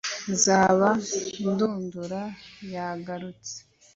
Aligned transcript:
nzaba 0.33 0.89
ndundura 1.49 2.21
yagarutse 2.73 3.55